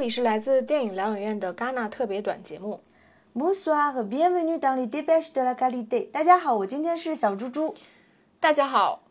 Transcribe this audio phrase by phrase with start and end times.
[0.00, 2.80] 里是来自电影疗养院的戛纳特别短节目。
[3.34, 6.10] Bonsoir et bienvenue dans les débats de la qualité。
[6.10, 7.74] 大家好，我今天是小猪猪。
[8.40, 9.02] 大家好，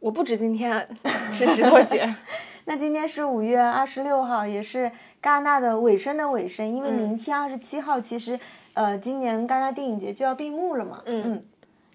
[0.00, 0.86] 我不止今天
[1.32, 2.14] 是石头姐。
[2.66, 8.38] 那今天是五月二十六号，也是戛纳的尾声的尾声，因为明天二十七号，其实
[8.74, 11.02] 呃，今年戛纳电影节就要闭幕了嘛。
[11.06, 11.42] 嗯嗯，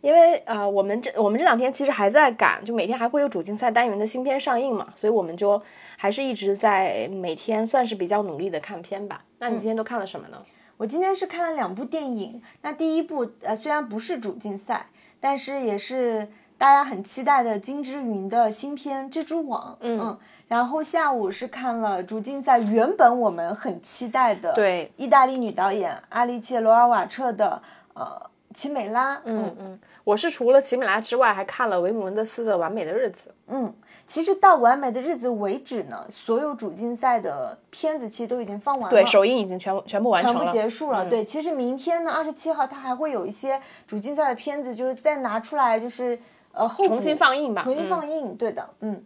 [0.02, 5.62] 因为啊、呃我们这我们这两天其实还在赶，就每天还会有主竞赛单元的新片上映嘛，所以我们就
[5.98, 9.24] 还是一直在每天算是比较努力的看片吧。
[9.40, 10.38] 那你今天都看了什么呢？
[10.78, 12.42] 我今天是看了两部电影。
[12.62, 14.88] 那第一部呃，虽然不是主竞赛，
[15.20, 19.74] 但是也是大家很期待的金之云的新片《蜘蛛网》。
[19.82, 27.62] 嗯然后下午是看了主竞赛原本我们很期待的对意大利女导演阿丽切·罗尔瓦彻的
[27.94, 28.04] 呃
[28.54, 29.18] 《奇美拉》。
[29.26, 33.30] 嗯嗯，我是除了《奇美拉》之外，还看了维姆文德斯的《完美的日子》。
[33.48, 33.74] 嗯，
[34.08, 41.06] 其实到《完美的日子》为止呢，所有主竞赛的片子其实都已经放完了，对，首映已经全部全部完成了全了，部结束了。
[41.06, 46.20] 嗯对，其实明天呢，二十七号它还会有一些主竞赛的片子，就是再拿出来，就是
[46.52, 47.64] 呃后重新放映吧。
[47.64, 48.36] 重新嗯放映。
[48.36, 49.04] 对的，嗯，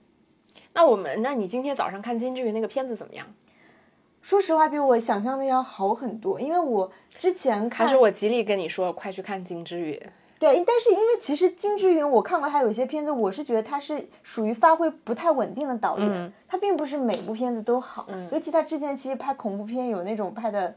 [0.74, 3.26] 那我们，那你今天早上看金智云那个片子怎么样？
[4.24, 10.02] 说实话，比我想象的要好很多，因为我之前看还是我极力跟你说，快去看金智云。
[10.40, 20.74] 对，但是因为其实金智云，我看过他有一些片子，我是觉得他是属于发挥不太稳定的导演，嗯他并不是每部片子都好，尤其他之前其实拍恐怖片有那种拍的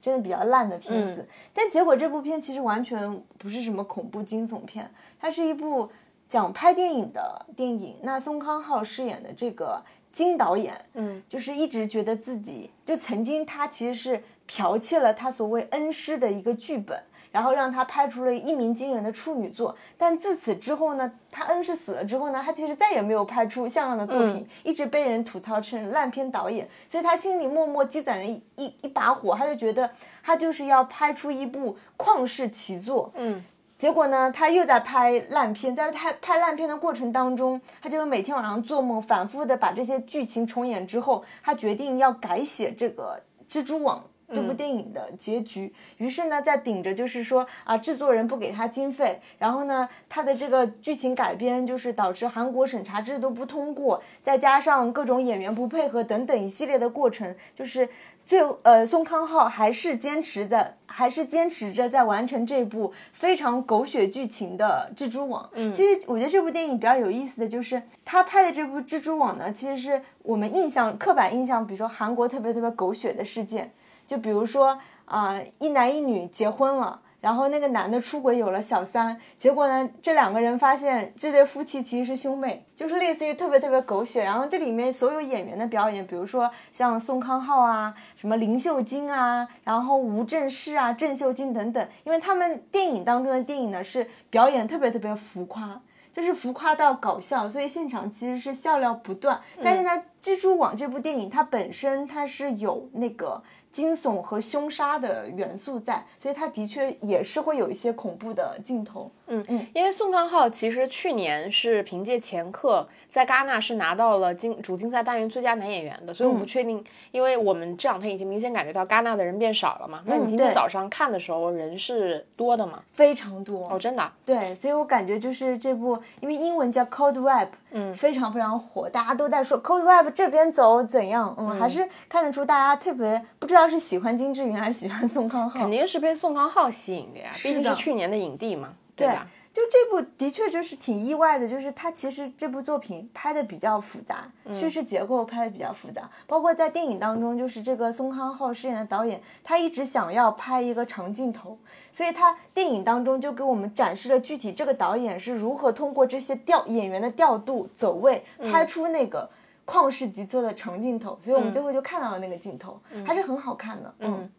[0.00, 5.90] 真的比较烂的片子，但结果这部片其实完全不是什么恐怖惊悚片，它是一部
[6.28, 7.96] 讲拍电影的电影。
[8.02, 9.82] 那宋康昊饰演的这个
[10.16, 16.98] 金导演，嗯，就是一直觉得自己就曾经他其实是剽窃了他所谓恩师的一个剧本。
[17.32, 29.90] 然后让他拍出了一鸣惊人的处女作，但自此之后呢，他恩师死了之后呢，他其实再也没有拍出像样的作品，一直被人吐槽成烂片导演，所以他心里默默积攒了一一一把火，他就觉得
[30.22, 33.44] 他就是要拍出一部旷世奇作，嗯，
[33.78, 44.04] 结果呢，他又在拍烂片，在拍拍烂片的过程当中，他就每天晚上做梦，反复的把这些剧情重演之后，他决定要改写这个蜘蛛网。
[44.34, 57.88] 这部电影的结局，于是呢，在顶着就是说啊，制作人不给他经费，然后呢，他的这个剧情改编就是导致韩国审查制度不通过，再加上各种演员不配合等等一系列的过程，就是
[58.26, 65.44] 最后呃，宋康昊还是坚持在，还是坚持着在完成这部非常狗血剧情的《蜘蛛网》。
[65.52, 73.72] 嗯，其实我觉得这部电影比较有意思的就是他拍的这部《蜘蛛网》呢，其实是我们印象刻板印象，比如说韩国特别特别狗血的事件。
[74.08, 84.22] 就比如说啊、一男一女结婚了，然后那个男的出轨有了小三，结果呢，这两个人发现这对夫妻其实是兄妹，就是类似于特别特别狗血。
[84.22, 95.80] 然后这里面所有演员的表演，比如说像宋康昊啊，什么林秀晶啊，然后吴正式啊、郑秀晶等等，因为他们电影当中的电影呢是表演特别特别浮夸。
[96.14, 99.38] 就是浮夸到搞笑，所以现场其实是笑料不断。
[99.62, 103.42] 但是呢，蜘蛛网》这部电影它本身它是有那个
[103.76, 109.12] 惊悚和凶杀的元素在，所以它的确也是会有一些恐怖的镜头。
[109.28, 120.02] 嗯嗯，因为宋康昊其实去年是凭借《前客》在戛纳是拿到了金主竞赛单元最佳男演员的，所以我不确定，因为我们这两天已经明显感觉到戛纳的人变少了嘛。
[120.04, 122.82] 那你今天早上看的时候人是多的吗？
[122.92, 139.26] 非常多哦，真的啊、对，所以我感觉就是这部，因为英文叫 Cold Web，嗯非常非常火，大家都在说 Cold Web 这边走怎样，嗯，还是看得出大家特别不知道是喜欢金智云还是喜欢宋康昊，肯定是被宋康昊吸引的呀，毕竟是去年的影帝嘛，对吧？
[139.52, 151.58] 就这部的确就是挺意外的，就是它其实这部作品拍的比较复杂，叙事结构拍的比较复杂，包括在电影当中，就是这个宋康昊饰演的导演，他一直想要拍一个长镜头，
[151.90, 158.22] 所以他电影当中就给我们展示了具体这个导演是如何通过这些调演员的调度走位，
[158.52, 159.26] 拍出那个
[159.64, 164.30] 旷世极作的长镜头，所以我们最后就看到了那个镜头，还是很好看的，嗯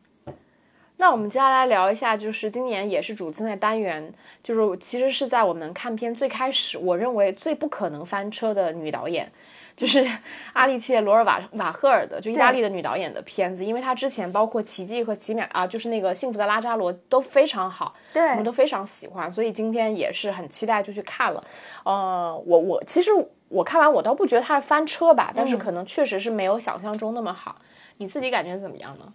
[1.00, 4.12] 那我们接下来聊一下，就是今年也是主竞赛单元，
[4.44, 9.32] 就是其实是在我们看片最开始，我认为最不可能翻车的女导演，
[9.76, 10.04] 就是
[10.54, 21.44] 阿丽切·罗尔瓦瓦赫尔的，就意大利的女导演的片子，因为她之前包括《奇迹》和《奇美》啊，就是那个《幸福的拉扎罗》都非常好，对我们都非常喜欢，所以今天也是很期待就去看了。
[21.86, 23.12] 呃，我我其实
[23.50, 27.58] 我看完我倒不觉得它是翻车吧，但是可能确实是没有想象中那么好。
[27.98, 29.14] 你自己感觉怎么样呢？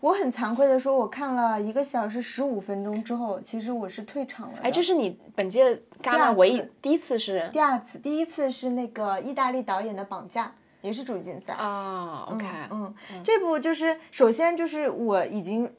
[0.00, 4.62] 我很惭愧的说，我看了一个小时十五分钟之后，其实我是退场了的。
[4.62, 10.44] 哎，这是你本届戛纳唯一第一次是第二次，第一次是那个意大利导演的《绑架》，
[10.82, 12.28] 也是主竞赛啊。
[12.30, 12.94] OK，嗯，
[13.24, 15.72] 这部就是首先就是我已经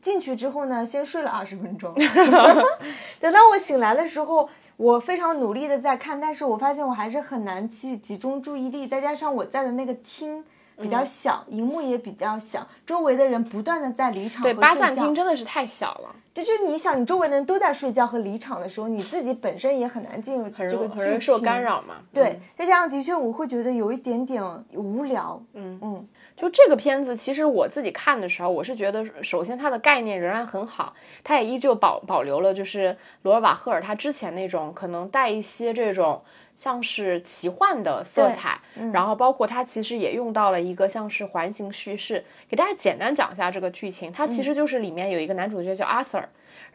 [0.00, 1.92] 进去之后呢，先睡了二十分钟，
[3.20, 10.44] 等到我醒来的时候，我非常努力的在看，但是我发现我还是很难去集中注意力，再加上我在的那个厅。
[10.80, 16.14] 比较小，荧幕也比较小，周围的人不断的在离场对，巴赞厅真的是太小了。
[16.34, 21.96] 对，就你想，你周围的人都在睡觉和离场的时候，你自己本身也很难进入这个剧情，受干扰嘛。
[22.12, 24.42] 对，再加上的确我会觉得有一点点
[24.74, 25.42] 无聊。
[25.54, 30.94] 嗯嗯，就这个片子，其实我自己看的时候，我是觉得，首先它的概念仍然很好，
[31.24, 36.22] 它也依旧保保留了就是罗尔瓦赫尔他之前那种可能带一些这种。
[36.56, 38.58] 像是奇幻的色彩，
[38.90, 44.10] 然后包括它其实也用到了一个像是环形叙事，给大家简单讲一下这个剧情。
[44.10, 46.24] 它其实就是里面有一个男主角叫 Arthur。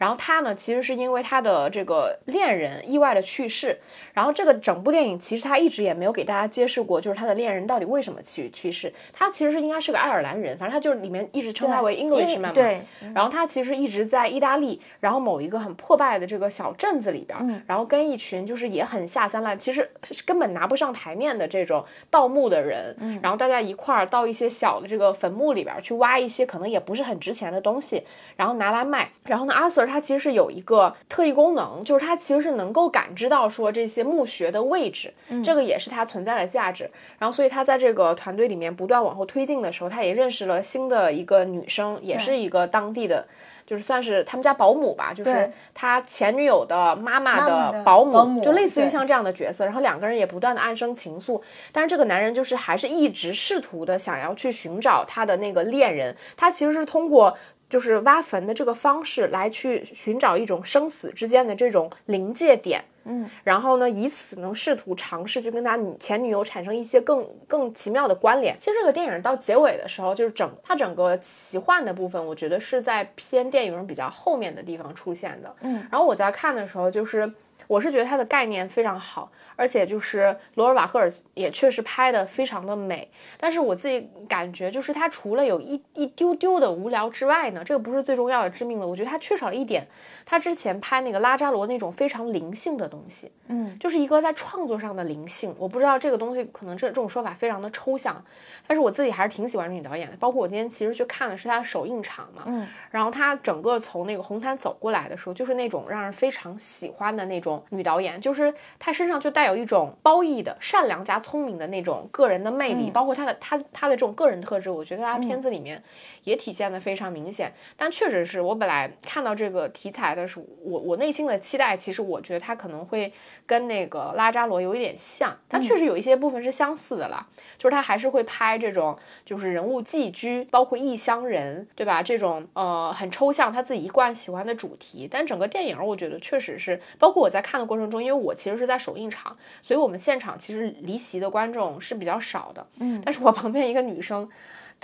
[0.02, 3.78] 然后他呢，其实是因为他的这个恋人意外的去世，
[4.12, 8.92] 然后这个整部电影其实他一直也没有给大家揭示过，就是他的恋人到底为什么去去世。
[9.12, 12.52] 他其实是应该是个爱尔兰人，反正他就是里面一直称他为 Englishman 嘛。
[12.52, 12.80] 对。
[13.14, 19.88] 然后他其实一直在意大利，然后某一个很破败的这个小镇子里边，然后跟一群就是也很下三滥，其实
[20.26, 28.02] 根本拿不上台面的这种盗墓的人，然后大家一块儿到一些小的这个坟墓里边去挖一些可能也不是很值钱的东西，
[28.34, 29.08] 然后拿来卖。
[29.22, 29.91] 然后呢，阿 Sir。
[29.92, 35.12] 他其实是有一个特异功能，就是他其实是能够感知到说这些墓穴的位置，
[35.44, 36.90] 这个也是他存在的价值。
[37.18, 43.26] 然后，所以他在这个团队里面不断往后推进的时候，他也认识了新的一个女生，也是一个当地的，
[43.66, 49.64] 就是算是他们家保姆吧，就是他前女友的妈妈的保姆，就类似于像这样的角色。
[49.64, 51.40] 然后两个人也不断的暗生情愫，
[51.70, 57.36] 但是这个男人就是还是一直试图的想要去寻找他的那个恋人，他其实是通过。
[57.72, 68.54] 就是挖坟的这个方式来去寻找一种生死之间的这种临界点，嗯，然后呢，以此能试图尝试去跟他女前女友产生一些更更奇妙的关联。
[68.58, 77.32] 其实这个电影到结尾的时候，就是整它整个奇幻的部分，我觉得是在偏电影比较后面的地方出现的，嗯，然后我在看的时候，就是
[77.72, 79.30] 我是觉得它的概念非常好。
[79.54, 83.08] 而且就是罗尔瓦赫尔也确实拍的非常的美，
[83.38, 89.86] 但是我自己感觉就是它除了有一一丢丢的无聊之外呢，这个不是最重要的致命的，我觉得它缺少了一点，
[90.24, 95.54] 他之前拍那个拉扎罗那种非常灵性的东西，嗯，就是一个在创作上的灵性。
[95.58, 98.24] 我不知道这个东西可能这这种说法非常的抽象，
[98.66, 100.16] 但是我自己还是挺喜欢女导演的。
[100.16, 109.42] 包括我今天其实去看的是她的首映场嘛，嗯，然后她整个从那个红毯走过来的时候，就是那种让人非常喜欢的那种女导演，就是她身上就带。
[109.42, 115.82] 有一种褒义的善良加聪明的那种个人的魅力，包括她的她她的这种个人特质，我觉得她片子里面
[116.22, 117.52] 也体现的非常明显。
[117.76, 123.12] 但确实是我本来看到这个题材的时候，我我内心的期待，其实我觉得她可能会
[123.44, 127.26] 跟那个拉扎罗有一点像，他确实有一些部分是相似的啦，
[127.58, 132.00] 就是他还是会拍这种就是人物寄居，包括异乡人，对吧？
[132.00, 135.08] 这种呃很抽象他自己一贯喜欢的主题。
[135.10, 139.36] 但整个电影我觉得确实是，包括我在看的过程中，因为我其实是在首映场。
[139.62, 144.28] 所以，我们现场其实离席的观众是比较少的，嗯，但是我旁边一个女生。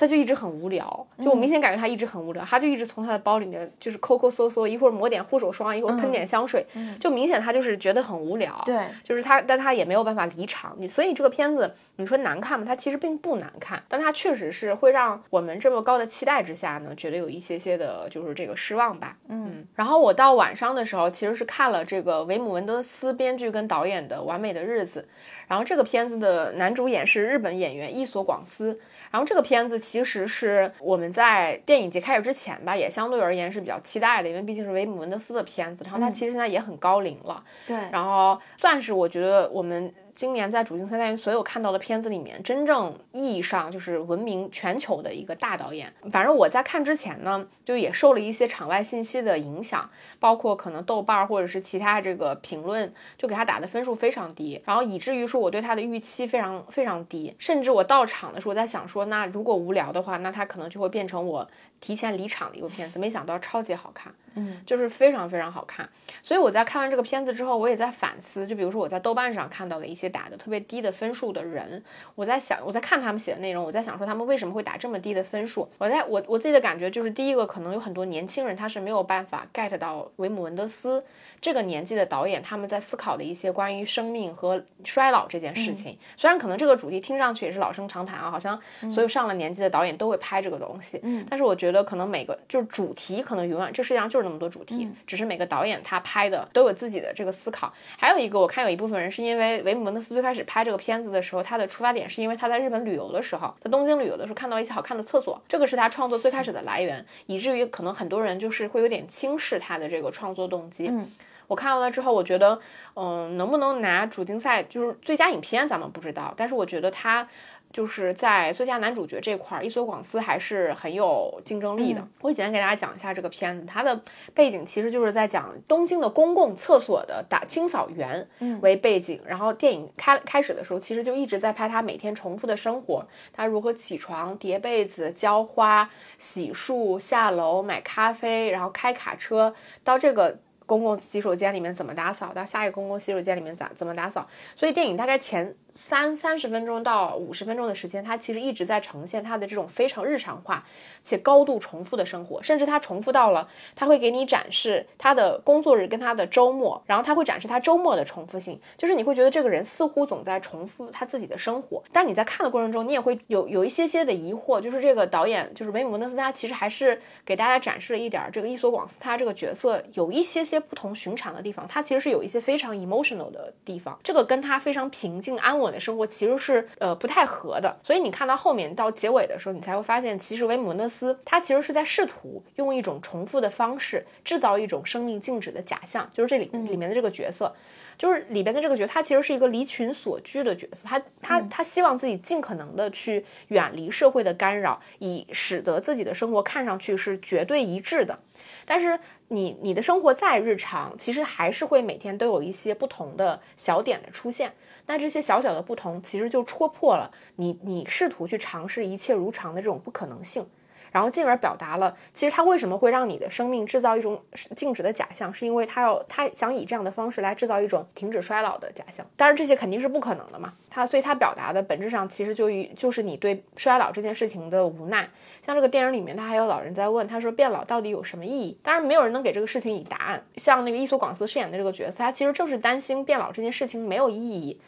[0.01, 6.65] 他就一直很无聊，就我明显感觉他一直很无聊，他就一直从他的包里面就是抠抠搜搜，一会儿抹点护手霜，一会儿喷点香水，
[7.01, 8.63] 就明显他就是觉得很无聊。
[8.65, 10.77] 对，就是他，但他也没有办法离场。
[10.79, 12.65] 你所以这个片子你说难看吗？
[12.65, 19.17] 它其实并不难看，但它确实是会让我们这么高的期待之下呢，觉得有一些些的就是这个失望吧。
[19.29, 25.01] 嗯，然后我到晚上的时候其实是看了这个维姆文德斯编剧跟导演的《完美的日子》，
[25.49, 28.79] 然后这个片子的男主演是日本演员伊索广司。
[29.11, 39.93] 然后这个片子其实是我们在电影节开始之前吧，也相对而言是比较期待的，因为毕竟是维姆文德斯的片子，然后他其实现在也很高龄了，对，然后算是我觉得我们。
[40.19, 45.95] 今年在主竞赛单元所有看到的片子里面，真正意义上就是闻名全球的一个大导演。
[46.11, 61.49] 反正我在看之前呢，就也受了一些场外信息的影响，包括可能豆瓣或者是其他这个评论，就给他打的分数非常低，然后以至于说我对他的预期非常非常低，甚至我到场的时候我在想说，那如果无聊的话，那他可能就会变成我
[61.81, 62.99] 提前离场的一个片子。
[62.99, 64.13] 没想到超级好看。
[64.35, 65.89] 嗯，就是非常非常好看，
[66.23, 68.47] 所以我在看完这个片子之后，我也在反思。
[68.47, 71.83] 就比如说我在豆瓣上看到的一些打的特别低的分数的人，
[72.15, 75.69] 我在想，我在看他们写的内容，我在想说他们为什么会打这么低的分数。
[75.79, 81.05] 我在我我自己的感觉就是，第一个可能有很多年轻人他是没有办法 get 到维姆文德斯
[81.41, 85.99] 这个年纪的导演他们在思考的一些关于生命和衰老这件事情。
[86.17, 88.57] 虽然可能这个主题听上去也是老生常谈啊，好像
[88.89, 94.29] 所有上了年纪的导演都会拍这个东西，嗯，但是我觉得可能每个就是主题可能永远这世界上就是。
[94.29, 97.73] 那么多主题，只是每个导演他拍的都有自己的这个思考。
[97.97, 110.89] 还有一个，我看有一部分人是因为维姆门德斯最开始拍这个片子的时候，他的出发点是因为他在日本旅游的时候，在东京旅游的时候看到一些好看的厕所，这个是他创作最开始的来源，以至于可能很多人就是会有点轻视他的这个创作动机。
[110.89, 111.11] 嗯，
[111.49, 112.61] 我看完了之后，我觉得，
[112.95, 117.27] 嗯，能不能拿主竞赛就是最佳影片，咱们不知道，但是我觉得他。
[117.71, 122.03] 就是在最佳男主角这块，伊索广司还是很有竞争力的。
[122.23, 124.01] 我简单给大家讲一下这个片子，它的
[124.33, 128.27] 背景其实就是在讲东京的公共厕所的打清扫员
[128.63, 140.39] 为背景，然后电影开开始的时候，其实就一直在拍他每天重复的生活，他如何起床、叠被子、浇花、洗漱、下楼买咖啡，然后开卡车到这个。
[140.69, 142.35] 公共洗手间里面怎么打扫？
[142.35, 144.29] 到下一个公共洗手间里面咋怎么打扫？
[144.55, 150.63] 所以电影大概前三三十分钟到五十分钟的时间，他其实一直在呈现他的这种非常日常化
[151.03, 161.83] 且高度重复的生活，甚至他重复到了，他会给你展示他的工作日跟他的周末，然后他会展示他周末的重复性，就是你会觉得这个人似乎总在重复他自己的生活。
[161.93, 170.59] 但你在看的过程中，你也会有有一些些的疑惑，就是这个导演就是维姆文德斯，他其实还是给大家展示了一点这个伊索广斯他这个角色有一些些。
[170.69, 177.79] 不同寻常的地方，他其实是有一些非常 emotional 的地方，这个跟他非常平静安稳的生活其实是呃不太合的。
[177.83, 187.55] 所以你看到后面到结尾的时候，你才会发现，其实维姆纳斯他其实是在试图用一种重复的方式制造一种生命静止的假象，就是这里里面的这个角色，
[187.97, 198.19] 就是里边的这个角色，他其实是一个离群所居的角色，他他他希望自己尽可能的去远离社会的干扰，以使得自己的生活看上去是绝对一致的。
[198.65, 198.99] 但是
[199.29, 204.53] 你你的生活再日常，其实还是会每天都有一些不同的小点的出现。
[204.89, 210.45] 那这些小小的不同，其实就戳破了你你试图去尝试一切如常的这种不可能性。
[210.91, 214.19] 然后进而表达了，其实他为什么会让你的生命制造一种
[214.57, 219.05] 静止的假象，是因为他要他想以这样的方式来制造一种停止衰老的假象。
[219.15, 220.55] 当然这些肯定是不可能的嘛。
[220.71, 225.07] 他所以他表达的本质上其实就与就是你对衰老这件事情的无奈。
[225.43, 228.57] 像这个电影里面，他还有老人在问，他说变老到底有什么意义？
[228.63, 230.25] 当然没有人能给这个事情以答案。
[230.37, 234.59] 像那个伊索广司饰演的这个角色，他其实正是担心变老这件事情没有意义，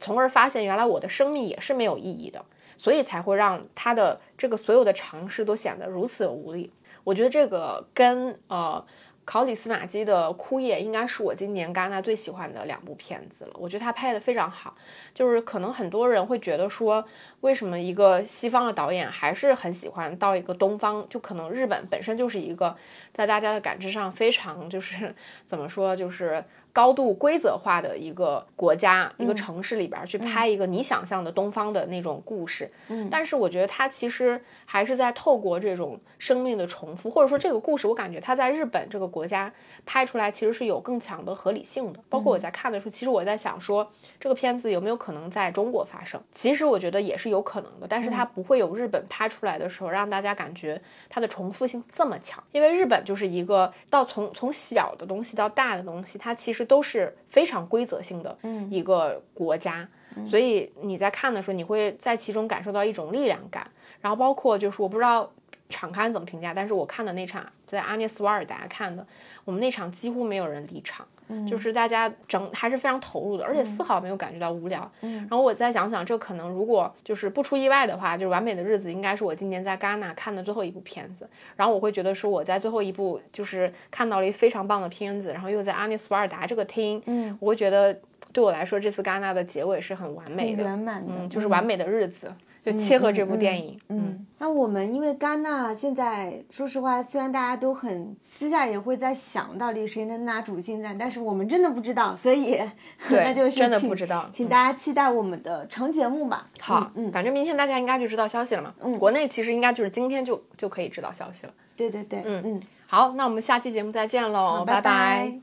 [0.00, 2.44] 从而发现原来我的生命也是没有意义的。
[2.78, 6.68] 所以才会让他的这个所有的尝试都显得如此无力。
[7.04, 8.84] 我觉得这个跟呃
[9.24, 13.52] 考里斯马基的《枯叶》应该是我今年戛纳最喜欢的两部片子了。
[13.54, 14.74] 我觉得他拍的非常好，
[15.14, 17.04] 就是可能很多人会觉得说，
[17.42, 21.06] 为什么一个西方的导演还是很喜欢到一个东方？
[21.08, 22.76] 就可能日本本身就是一个
[23.14, 25.14] 在大家的感知上非常就是
[25.46, 26.42] 怎么说就是。
[26.72, 39.52] 高度规则化的一个国家、一个城市里边去拍一个你想象的东方的那种故事，嗯，但是我觉得它其实还是在透过这种生命的重复，或者说这个故事，我感觉它在日本这个国家
[39.84, 42.00] 拍出来其实是有更强的合理性的。
[42.08, 43.86] 包括我在看的时候，其实我在想说，
[44.18, 46.18] 这个片子有没有可能在中国发生？
[46.32, 56.61] 其实我觉得也是有可能的，但是它不会有日本拍出来的时候让大家感觉它的重复性这么强，因为日本就是一个到从从小的东西到大的东西，它其实。
[56.64, 58.36] 都是非常规则性的
[58.70, 59.88] 一个国家，
[60.26, 63.70] 所以你在看的时候，你会在其中感受到一种力量感。
[64.00, 65.30] 然后包括就是我不知道
[65.68, 69.06] 场刊怎么评价，但是我看的那场在阿涅斯瓦尔达看的，
[69.44, 71.06] 我们那场几乎没有人离场。
[71.48, 74.90] 就是大家整还是非常投入的，而且丝毫没有感觉到无聊。
[75.00, 81.28] 嗯，然后我再想想，这可能如果就是不出意外的话，就是《完美的日子》应该是我今年在戛纳看的最后一部片子。
[81.56, 87.98] 然后我会觉得说，我在最后一部就是看到了一非常棒的片子，然后又在阿涅斯瓦尔达这个厅，嗯，我会觉得
[88.32, 92.32] 对我来说，这次戛纳的结尾是很完美的，圆满的，就是完美的日子。
[92.62, 102.60] 就切合这部电影，嗯，那我们因为戛纳现在说实话，虽然大家都很私下也会在想到底谁能拿主竞赛，但是我们真的不知道，所以
[103.10, 106.48] 那就是真的不知道，请大家期待我们的长节目吧。
[106.60, 108.72] 好，嗯，反正明天大家应该就知道消息了嘛。
[108.80, 111.52] 嗯，国内其实应该就是今天就就可以知道消息了。
[111.74, 115.42] 对对对，嗯嗯，好，那我们下期节目再见喽，拜拜。